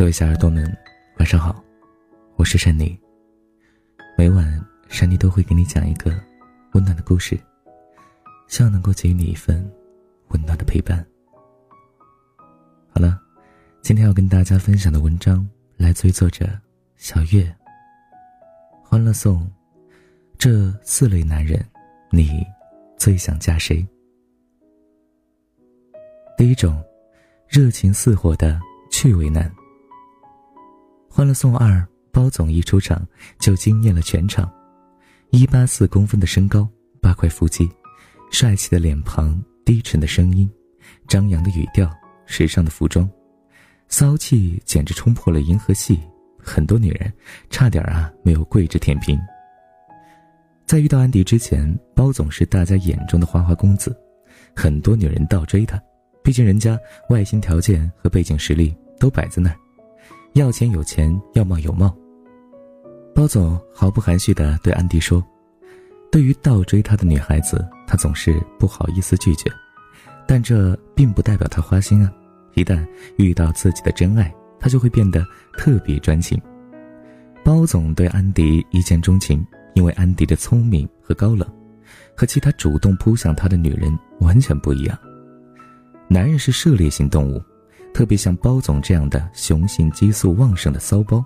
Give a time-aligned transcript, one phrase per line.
[0.00, 0.64] 各位小耳朵们，
[1.18, 1.62] 晚上好，
[2.36, 2.98] 我是珊妮。
[4.16, 4.58] 每晚
[4.88, 6.10] 珊妮都会给你讲一个
[6.72, 7.38] 温暖的故事，
[8.48, 9.70] 希望能够给予你一份
[10.28, 11.06] 温暖的陪伴。
[12.88, 13.20] 好了，
[13.82, 16.48] 今天要跟大家分享的文章来自于作者
[16.96, 17.54] 小月。
[18.82, 19.46] 欢乐颂，
[20.38, 21.62] 这四类男人，
[22.10, 22.42] 你
[22.96, 23.86] 最想嫁谁？
[26.38, 26.82] 第一种，
[27.46, 28.58] 热情似火的
[28.90, 29.54] 趣味男。
[31.12, 33.04] 欢乐颂二，包总一出场
[33.40, 34.48] 就惊艳了全场，
[35.30, 36.66] 一八四公分的身高，
[37.02, 37.68] 八块腹肌，
[38.30, 40.48] 帅气的脸庞，低沉的声音，
[41.08, 41.90] 张扬的语调，
[42.26, 43.10] 时尚的服装，
[43.88, 45.98] 骚气简直冲破了银河系，
[46.38, 47.12] 很多女人
[47.50, 49.20] 差点啊没有跪着舔屏。
[50.64, 53.94] 在遇到安迪之前，包总是大家眼中的花花公子，
[54.54, 55.82] 很多女人倒追他，
[56.22, 59.56] 毕竟人家外形条件和背景实力都摆在那儿。
[60.34, 61.94] 要钱有钱，要貌有貌。
[63.12, 65.22] 包总毫不含蓄地对安迪说
[66.10, 69.50] ：“对于倒追他的女孩子，他总是不好意思拒绝，
[70.28, 72.12] 但这并不代表他花心啊。
[72.54, 72.86] 一旦
[73.16, 75.26] 遇到自己的真爱，他就会变得
[75.58, 76.40] 特别专情。”
[77.44, 81.46] 包总对安迪一见钟情，因为安迪的聪明和高冷，
[82.16, 84.96] 和其他主动扑向他的女人完全不一样。
[86.06, 87.42] 男人是涉猎型动物。
[88.00, 91.22] 特别像包总这样的雄性激素旺盛的骚包，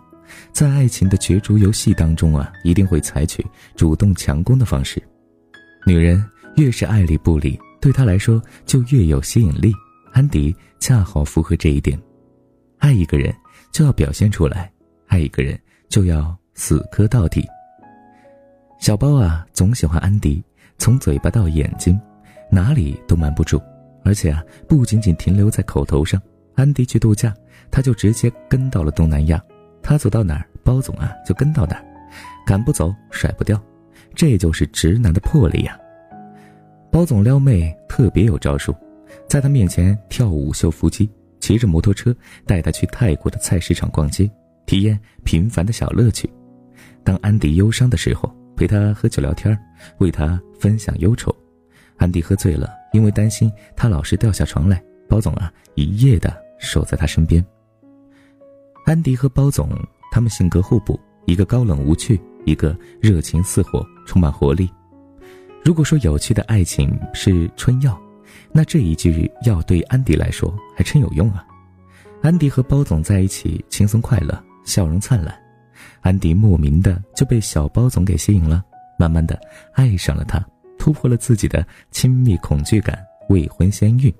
[0.50, 5.00] 在爱情的角逐游戏当中啊，一定会采取主动强攻的方式。
[5.86, 6.20] 女人
[6.56, 9.72] 越是爱理不理，对他来说就越有吸引力。
[10.10, 11.96] 安迪恰好符合这一点。
[12.78, 13.32] 爱一个人
[13.70, 14.68] 就要表现出来，
[15.06, 15.56] 爱一个人
[15.88, 17.46] 就要死磕到底。
[18.80, 20.42] 小包啊，总喜欢安迪，
[20.76, 21.96] 从嘴巴到眼睛，
[22.50, 23.62] 哪里都瞒不住，
[24.02, 26.20] 而且啊，不仅仅停留在口头上。
[26.54, 27.34] 安迪去度假，
[27.70, 29.42] 他就直接跟到了东南亚。
[29.82, 31.84] 他走到哪儿，包总啊就跟到哪儿，
[32.46, 33.62] 赶不走，甩不掉，
[34.14, 35.78] 这就是直男的魄力呀。
[36.90, 38.74] 包总撩妹特别有招数，
[39.28, 41.10] 在他面前跳舞秀腹肌，
[41.40, 42.14] 骑着摩托车
[42.46, 44.30] 带他去泰国的菜市场逛街，
[44.64, 46.30] 体验平凡的小乐趣。
[47.02, 49.58] 当安迪忧伤的时候，陪他喝酒聊天，
[49.98, 51.34] 为他分享忧愁。
[51.96, 56.43] 安迪喝醉了，因为担心他老是掉下床来，包总啊一夜的。
[56.64, 57.44] 守在他身边。
[58.84, 59.70] 安迪和包总，
[60.10, 64.68] 他们性格互补，一个高冷无趣，一个热情似火，充满活力。
[65.62, 67.98] 如果说有趣的爱情是春药，
[68.52, 71.46] 那这一句药对安迪来说还真有用啊！
[72.20, 75.34] 安迪和包总在一起轻松快乐，笑容灿烂，
[76.00, 78.62] 安迪莫名的就被小包总给吸引了，
[78.98, 79.40] 慢慢的
[79.72, 80.44] 爱上了他，
[80.78, 82.98] 突破了自己的亲密恐惧感，
[83.28, 84.14] 未婚先孕。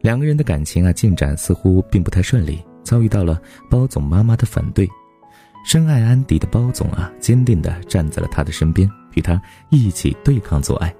[0.00, 4.88] 两个人的感情啊，进展似乎并不太顺利，遭遇到了包总妈妈的反对。
[5.64, 10.94] 深爱安迪的包总啊，坚定地站在了他的身边，与他一起对抗做爱。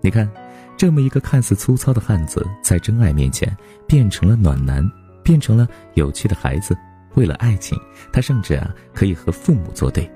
[0.00, 0.28] 你看，
[0.76, 4.84] 这么一个看似粗糙的汉子，在真爱面前变成了暖男，
[5.22, 6.76] 变成了有趣的孩子。
[7.14, 7.78] 为了爱情，
[8.12, 10.10] 他甚至啊可以和父母作对。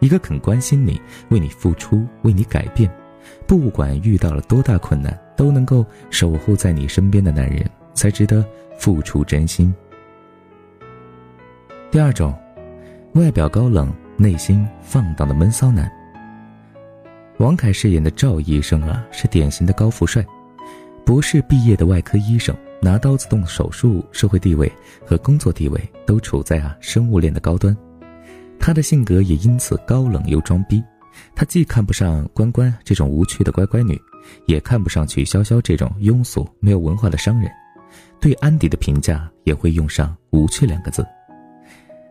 [0.00, 2.90] 一个肯关心你、为你付出、为你改变。
[3.46, 8.44] 不管遇到了多大困难，都能够守护在你身边的男人，才值得
[8.78, 9.74] 付出真心。
[11.90, 12.34] 第二种，
[13.14, 15.90] 外表高冷、内心放荡的闷骚男。
[17.38, 20.24] 王凯饰演的赵医生啊，是典型的高富帅，
[21.04, 24.70] 博士毕业的外科医生，拿刀子动手术，社会地位
[25.04, 27.76] 和工作地位都处在啊生物链的高端，
[28.58, 30.82] 他的性格也因此高冷又装逼。
[31.34, 34.00] 他既看不上关关这种无趣的乖乖女，
[34.46, 37.50] 也看不上曲潇潇这种庸俗没有文化的商人，
[38.20, 41.06] 对安迪的评价也会用上“无趣”两个字。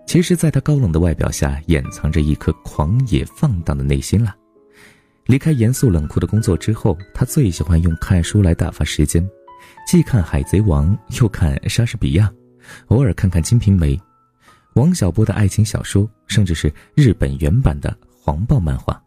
[0.06, 4.36] 其实，在他高冷的外表下，掩藏着一颗狂野放荡的内心了。
[5.26, 9.26] 离开严肃冷酷的工作之后，他最喜欢用看书来打发时间，
[9.88, 12.30] 既看《海贼王》，又看莎士比亚，
[12.88, 13.96] 偶尔看看《金瓶梅》、
[14.74, 17.96] 王小波的爱情小说，甚至是日本原版的。
[18.24, 19.02] 黄暴漫画。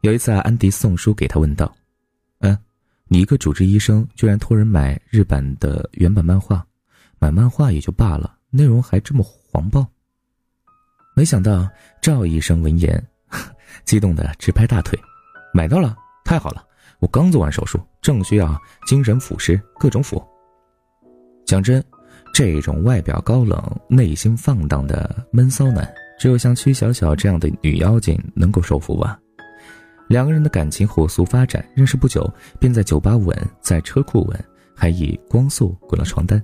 [0.00, 1.70] 有一次啊，安迪送书给他，问道
[2.40, 2.56] ：“嗯，
[3.08, 6.64] 你一个主治医生，居然托人买日版的原版漫画？
[7.18, 9.86] 买漫画也就罢了，内容还这么黄暴。”
[11.14, 11.68] 没想到
[12.00, 13.06] 赵医生闻言，
[13.84, 14.98] 激动的直拍大腿
[15.52, 16.64] ：“买到了，太好了！
[17.00, 20.26] 我刚做完手术，正需要精神腐蚀，各种腐。
[21.44, 21.84] 讲真，
[22.32, 29.18] 这种外表高冷、内心放荡的闷骚男。”只有像曲小小这样的女妖精能够收服吧。
[30.08, 36.40] 两个人的感情火速发展，认识不久便在酒吧吻，在车库吻，还以光速滚了床单。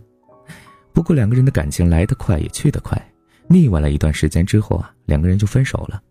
[0.93, 3.01] 不过两个人的感情来得快也去得快，
[3.49, 6.03] 腻歪了一段时间之后啊，两个人就分手了。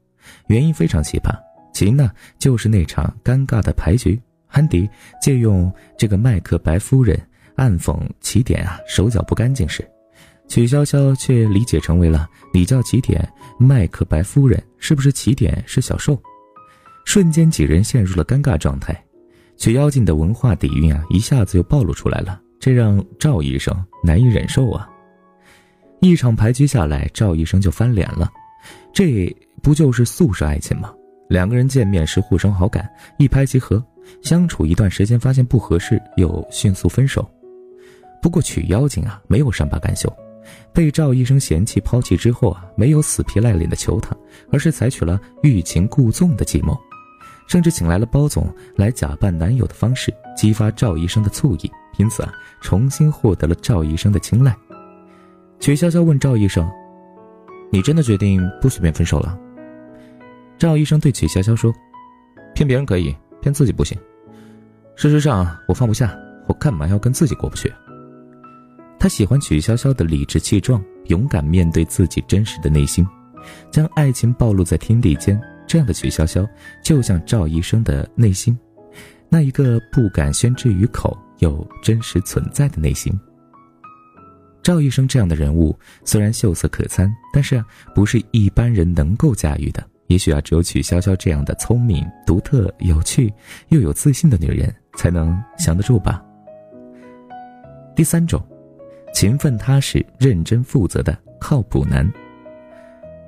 [0.48, 1.38] 原因非常奇葩，
[1.74, 4.20] 起因呢就是那场尴尬的牌局。
[4.48, 4.90] 安迪
[5.22, 7.18] 借用这个麦克白夫人
[7.56, 9.90] 暗讽起点啊手脚不干净时，
[10.52, 13.26] 曲筱绡却理解成为了你叫起点，
[13.58, 16.22] 麦克白夫人是不是起点是小受？
[17.06, 19.02] 瞬间几人陷入了尴尬状态。
[19.56, 24.90] 曲妖精的文化底蕴啊一下子又暴露出来了，这让赵医生难以忍受啊。
[26.02, 28.30] 一场牌局下来，赵医生就翻脸了，
[28.92, 29.34] 这
[29.64, 30.94] 不就是宿舍爱情吗？
[31.30, 33.82] 两个人见面时互生好感，一拍即合。
[34.22, 37.26] 相处一段时间，发现不合适，又迅速分手。
[38.22, 40.14] 不过曲妖精啊，没有善罢甘休，
[40.74, 44.16] 被赵医生嫌弃抛弃之后啊，没有死皮赖脸的求他，
[44.52, 46.78] 而是采取了欲擒故纵的计谋，
[47.48, 54.56] 甚至请来了包总来假扮男友的方式，激发赵医生的醋意，因此啊，重新获得了赵医生的青睐。
[55.60, 56.70] 曲潇潇问赵医生
[57.72, 59.38] ：“你真的决定不随便分手了？”
[60.58, 61.74] 赵医生对曲潇潇说
[62.56, 63.98] ：“骗别人可以。”骗自己不行，
[64.96, 66.16] 事实上我放不下，
[66.48, 67.74] 我干嘛要跟自己过不去？
[69.02, 73.04] 他喜欢曲筱绡的理直气壮，勇敢面对自己真实的内心，
[73.72, 75.42] 将爱情暴露在天地间。
[75.66, 76.48] 这样的曲筱绡，
[76.84, 78.56] 就像赵医生的内心，
[79.28, 83.12] 那一个不敢宣之于口又真实存在的内心。
[84.62, 85.76] 赵医生这样的人物，
[86.06, 87.64] 虽然秀色可餐，但是
[87.96, 89.84] 不是一般人能够驾驭的。
[90.10, 93.34] 也许啊，只有曲筱绡这样的聪明、独特、有趣
[93.70, 96.24] 又有自信的女人才能降得住吧。
[97.96, 98.46] 第三种，
[99.14, 102.12] 勤奋踏实、认真负责的靠谱男。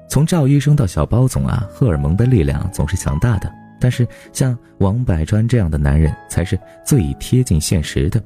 [0.10, 3.52] 从赵医生到小包总啊，荷尔蒙的力量总是强大的。
[3.80, 8.24] 但是像王百川这样的男人才是最贴近现实的。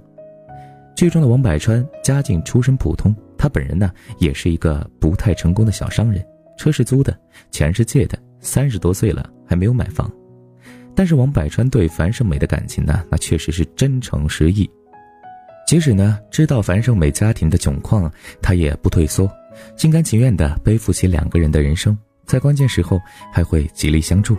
[0.96, 6.24] 剧中的王百川家境出身普通，他本人呢也是一个不太成功的小商人，
[6.58, 7.18] 车是租的，
[7.50, 8.18] 钱是借的。
[8.40, 10.12] 三十多岁了还没有买房，
[10.94, 14.70] 但是王百川对樊胜美的感情呢，那确实是真诚实意。
[15.68, 18.10] 即使呢知道樊胜美家庭的窘况，
[18.42, 19.30] 他也不退缩，
[19.76, 22.98] 心甘情愿地背负起两个人的人生，在关键时候
[23.34, 24.38] 还会极力相助。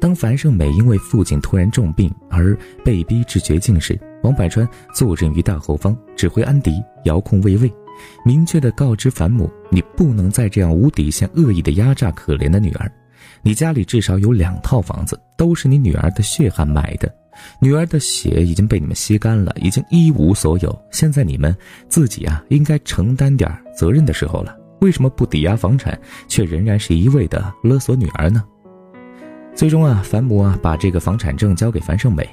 [0.00, 7.70] 当樊胜美因为父亲突然重病而被逼至绝境时，王柏川坐镇于大后方，指挥安迪，遥控卫卫。
[8.24, 12.90] 明确的告知樊母，你不能再这样无底线、恶意的压榨可怜的女儿。
[13.42, 17.14] 你家里至少有两套房子，都是你女儿的血汗买的，
[17.60, 20.82] 女儿的血已经被你们吸干了，已经一无所有。
[20.90, 21.56] 现在你们
[21.88, 24.56] 自己啊，应该承担点责任的时候了。
[24.80, 28.42] 为什么不抵押房产，却仍然是一味的勒索女儿呢？
[29.54, 32.28] 最终啊，樊母啊，把这个房产证交给樊胜美，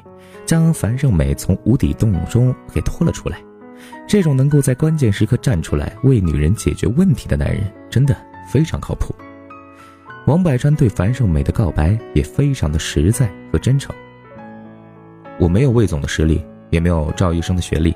[0.46, 3.38] 将樊胜美从无底洞中给拖了出来。
[4.08, 8.16] 这种能够在关键时刻站出来为女人解决问题的男人，真的
[8.50, 9.14] 非常靠谱。
[10.26, 13.94] 王百川对樊胜美的告白也非常的实在和真诚。
[15.40, 17.96] 我没有魏总的实力，也没有赵医生的学历，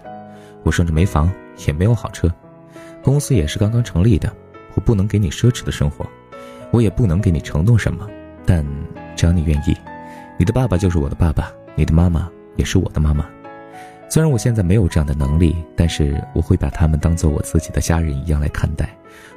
[0.63, 1.31] 我甚至没房，
[1.67, 2.31] 也没有好车，
[3.03, 4.31] 公司也是刚刚成立的，
[4.75, 6.05] 我不能给你奢侈的生活，
[6.71, 8.07] 我也不能给你承诺什么。
[8.45, 8.65] 但
[9.15, 9.75] 只要你愿意，
[10.37, 13.25] 你的爸爸就是我的爸爸，你的妈妈也是我的妈妈。
[14.09, 18.89] 虽然我现在没有这样的能力，但是我会把他们当做我自己的家人一样来看待。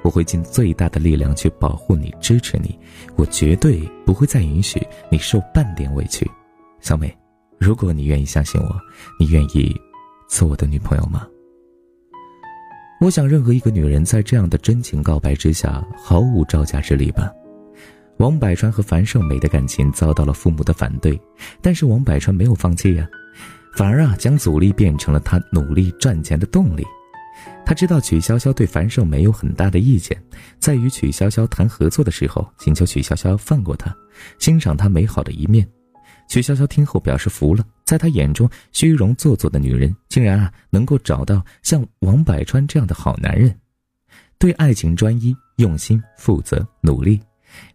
[0.03, 2.77] 我会尽最大的力量去保护你、支持你。
[3.15, 6.29] 我绝对不会再允许你受半点委屈。
[6.81, 7.17] 小美，
[7.59, 8.81] 如果你愿意相信我，
[9.19, 9.75] 你愿意
[10.29, 11.27] 做我的女朋友吗？
[13.01, 17.31] 我想，任何一个女人在这样的真情告白之下，毫无招架之力吧。
[18.19, 21.21] 王百川和樊胜美的感情遭到了父母的反对，
[21.61, 23.07] 但是王百川没有放弃呀。
[23.77, 26.85] 反而啊，将阻力变成了他努力赚钱的动力。
[27.67, 30.17] 他知道曲筱绡对樊胜美有很大的意见，
[30.61, 33.93] 在与曲筱绡谈合作的时候，请求曲筱绡放过他，
[34.39, 35.69] 欣赏他美好的一面。
[36.29, 43.55] 曲筱绡听后表示服了，在他眼中，虚荣做作的女人竟然啊能够找到像王百川这样的好男人，
[44.39, 47.21] 对爱情专一、用心、负责、努力。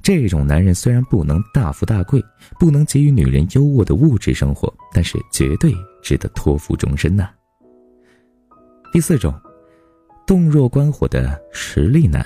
[0.03, 2.22] 这种男人虽然不能大富大贵，
[2.60, 7.29] 不能给予女人优渥的物质生活，但是绝对值得托付终身呐。
[8.91, 9.34] 第四种，
[10.27, 12.25] 洞若观火的实力男。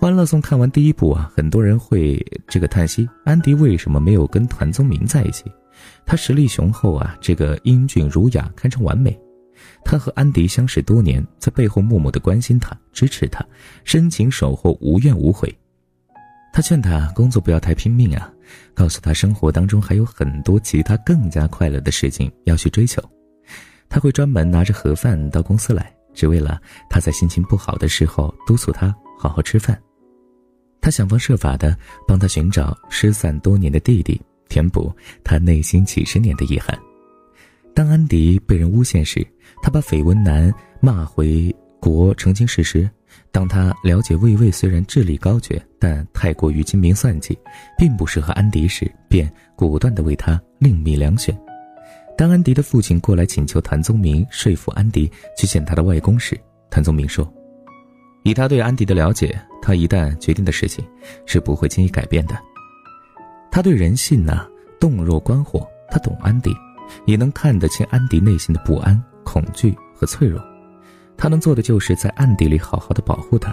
[0.00, 5.44] 欢乐颂看完第一部啊，很多人会这个叹息：安迪为什么没有跟团宗明在一起？
[6.06, 9.14] 他实力雄厚啊，这个英俊儒雅，堪称完美。
[9.84, 13.44] 他和安迪相识多年，在背后默默的关心他，支持他，
[13.84, 15.54] 深情守候，无怨无悔。
[16.50, 18.32] 他劝他工作不要太拼命啊，
[18.72, 23.02] 告诉他生活当中还有很多其他更加快乐的事情要去追求。
[23.86, 29.78] 他会专门拿着盒饭到公司来，只为了他在心情不好的时候督促他好好吃饭。
[30.80, 36.78] 他想方设法的帮他寻找失散多年的弟弟，填补他内心几十年的遗憾。
[37.74, 39.26] 当安迪被人诬陷时，
[39.62, 42.88] 他把绯闻男骂回国澄清事实。
[43.32, 47.36] 当他了解魏魏虽然智力高绝，但太过于精明算计，
[47.76, 51.36] 并不适合安迪时，便果断地为他另觅良选。
[52.16, 56.38] 当安迪的父亲过来请求谭宗明说服安迪去见他的外公时，
[56.70, 57.32] 谭宗明说
[58.22, 60.84] ：“以他对安迪的了解，他一旦决定的事情
[61.26, 62.34] 是不会轻易改变的。
[63.50, 64.46] 他对人性呢，
[64.78, 65.66] 洞若观火。
[65.92, 66.54] 他懂安迪，
[67.04, 70.40] 也能看得清安迪内心的不安、恐惧和脆弱。”
[71.18, 73.52] 他能做的就是在暗地里好好的保护她。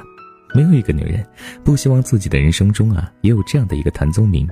[0.54, 1.28] 没有一个女人
[1.64, 4.48] 不希望自己的人生中啊，也有这样的一个谭宗明，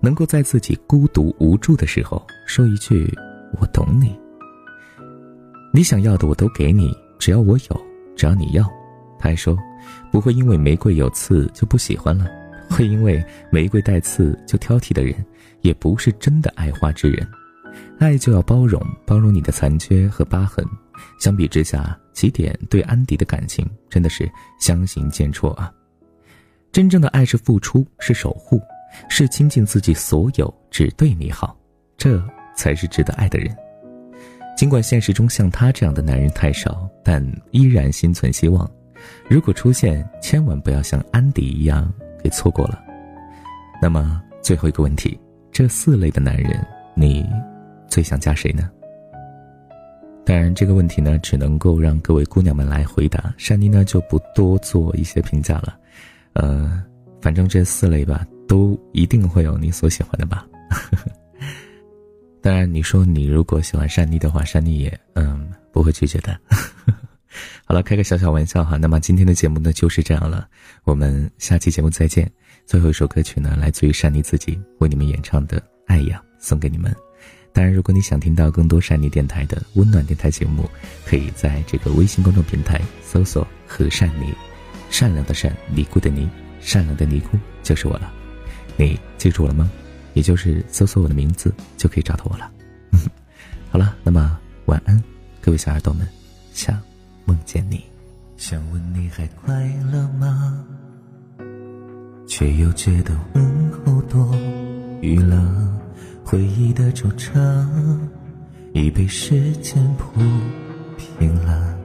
[0.00, 3.06] 能够在自己孤独无助的时候说一句
[3.60, 4.18] “我懂你”。
[5.74, 7.80] 你想要的我都给你，只要我有，
[8.16, 8.66] 只要你要。
[9.18, 9.56] 他还说，
[10.10, 12.26] 不会因为玫瑰有刺就不喜欢了，
[12.70, 15.14] 会因为玫瑰带刺就挑剔的人，
[15.62, 17.26] 也不是真的爱花之人。
[17.98, 20.64] 爱就要包容，包容你的残缺和疤痕。
[21.18, 25.70] 相比之下，起点对安迪的感情真的是相形见绌啊！
[26.72, 28.60] 真正的爱是付出，是守护，
[29.08, 31.54] 是倾尽自己所有，只对你好，
[31.98, 32.22] 这
[32.54, 33.54] 才是值得爱的人。
[34.56, 38.70] 尽管现实中像他这样的男人太少，但依然心存希望。
[39.28, 42.82] 如果出现，千万不要像安迪一样给错过了。
[43.80, 45.18] 那么最后一个问题，
[45.52, 47.24] 这四类的男人，你
[47.88, 48.70] 最想嫁谁呢？
[50.24, 53.32] 当然，这个问题呢，只能够让各位姑娘们来回答。
[53.38, 55.78] 珊妮呢，就不多做一些评价了。
[56.32, 56.82] 呃，
[57.20, 60.44] 反正这四类吧，都一定会有你所喜欢的吧。
[62.42, 66.36] 当然，你说你如果喜欢珊妮的话，珊妮也嗯不会拒绝的。
[67.68, 68.76] 好了，开个小小玩笑哈。
[68.76, 70.48] 那么今天的节目呢就是这样了，
[70.84, 72.30] 我们下期节目再见。
[72.64, 76.94] 最后一首歌曲呢，来自于善妮自己为你们演唱的《爱呀》，送给你们。
[77.52, 80.70] 当然，如果你想听到更多善妮电台的温暖电台节目，
[81.04, 84.32] 可以在这个微信公众平台搜索“和善妮”，
[84.88, 86.28] 善良的善，尼姑的尼，
[86.60, 88.12] 善良的尼姑就是我了。
[88.76, 89.68] 你记住了吗？
[90.14, 92.48] 也就是搜索我的名字就可以找到我了。
[93.70, 95.02] 好了，那么晚安，
[95.40, 96.06] 各位小耳朵们，
[96.52, 96.80] 想
[97.26, 97.84] 梦见你。
[98.38, 100.64] 想问你还快乐吗？
[102.26, 104.34] 却又觉得问候多
[105.00, 105.72] 余了。
[106.24, 107.64] 回忆的惆怅
[108.72, 110.20] 已被时间铺
[110.98, 111.78] 平了，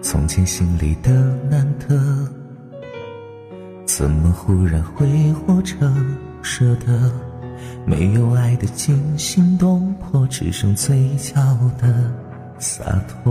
[0.00, 1.12] 从前心里的
[1.50, 2.26] 难得，
[3.84, 7.12] 怎么忽然挥霍成舍得？
[7.86, 11.34] 没有爱的惊心动魄，只剩嘴角
[11.78, 12.10] 的
[12.64, 13.30] 洒脱。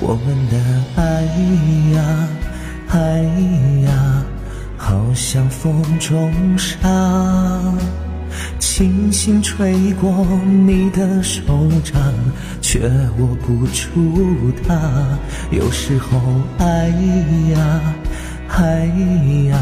[0.00, 0.56] 我们的
[0.96, 1.22] 爱
[1.92, 2.28] 呀，
[2.88, 3.20] 爱
[3.82, 4.24] 呀。
[4.78, 6.88] 好像风中沙，
[8.58, 10.10] 轻轻吹过
[10.64, 11.42] 你的手
[11.84, 12.00] 掌，
[12.62, 15.18] 却握不住它。
[15.50, 16.18] 有时候
[16.58, 16.88] 爱
[17.52, 17.94] 呀
[18.48, 18.86] 爱
[19.50, 19.58] 呀，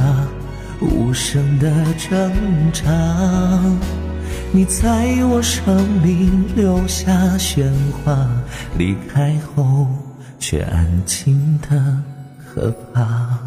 [0.81, 2.31] 无声的挣
[2.73, 4.06] 扎。
[4.57, 8.27] 你在我生命留下喧哗，
[8.79, 9.87] 离开后
[10.39, 12.03] 却安静的
[12.43, 13.39] 可怕。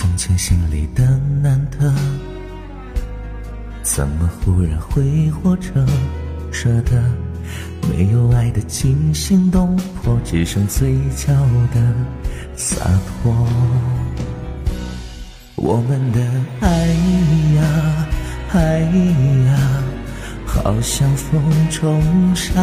[0.00, 1.04] 从前心里的
[1.42, 1.92] 难得，
[3.82, 5.86] 怎么忽然挥霍成
[6.50, 7.02] 舍得？
[7.82, 11.34] 没有爱的惊心动魄，只剩嘴角
[11.74, 11.94] 的
[12.56, 12.76] 洒
[13.22, 13.46] 脱。
[15.56, 16.20] 我们的
[16.60, 16.86] 爱
[17.56, 18.06] 呀，
[18.52, 19.82] 爱呀，
[20.46, 22.02] 好像风中
[22.34, 22.58] 沙。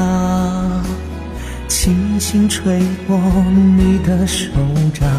[1.87, 3.17] 轻轻吹过
[3.77, 4.49] 你的手
[4.93, 5.09] 掌，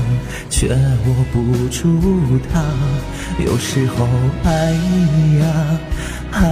[0.50, 1.98] 却握不住
[2.52, 2.62] 它。
[3.42, 4.06] 有时候
[4.44, 4.72] 爱
[5.38, 5.80] 呀
[6.30, 6.46] 爱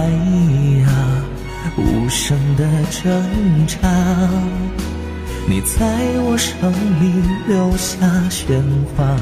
[0.81, 0.89] 呀，
[1.77, 3.77] 无声的挣扎。
[5.47, 5.85] 你在
[6.23, 7.95] 我生命留下
[8.31, 8.59] 喧
[8.95, 9.15] 哗，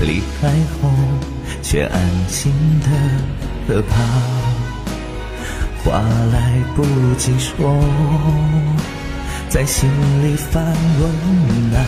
[0.00, 0.48] 离开
[0.80, 0.88] 后
[1.60, 2.50] 却安静
[2.80, 2.88] 的
[3.66, 4.02] 可怕。
[5.84, 6.00] 话
[6.32, 6.82] 来不
[7.18, 7.84] 及说。
[9.50, 9.90] 在心
[10.22, 10.62] 里翻
[10.98, 11.10] 滚
[11.74, 11.80] 啊，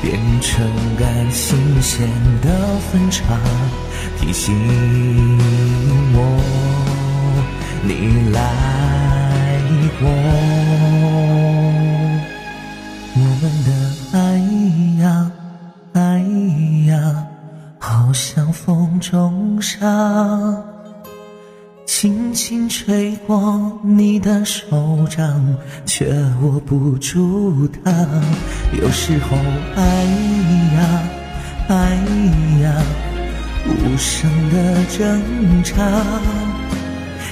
[0.00, 0.66] 变成
[0.98, 2.08] 感新鲜
[2.40, 2.48] 的
[2.90, 3.22] 分岔，
[4.18, 4.54] 提醒
[6.14, 6.18] 我
[7.82, 8.38] 你来
[10.00, 10.08] 过。
[13.14, 13.70] 我们的
[14.16, 14.18] 爱
[15.02, 15.30] 呀
[15.92, 16.00] 爱
[16.86, 16.96] 呀，
[17.78, 19.78] 好像风中沙。
[22.42, 25.56] 轻轻吹过你的手掌，
[25.86, 27.92] 却握不住它。
[28.72, 29.36] 有时候，
[29.76, 29.82] 爱
[30.74, 31.02] 呀，
[31.68, 31.94] 爱
[32.60, 32.82] 呀，
[33.68, 35.22] 无声的挣
[35.62, 35.76] 扎。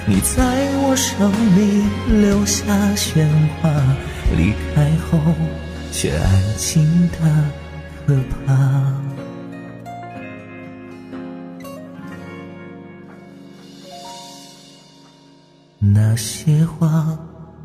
[0.06, 2.64] 你在我生命留下
[2.94, 3.28] 鲜
[3.60, 3.68] 花，
[4.36, 5.18] 离开后
[5.90, 7.18] 却安静的
[8.06, 9.09] 可怕。
[16.10, 17.16] 那些话，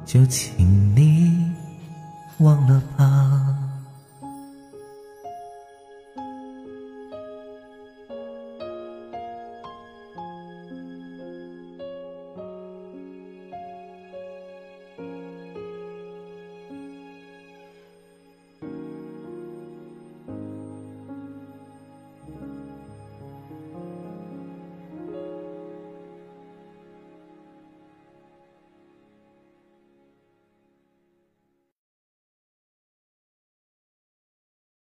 [0.06, 1.52] 就请你
[2.38, 3.65] 忘了吧。